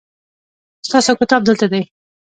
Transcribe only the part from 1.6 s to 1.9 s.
دی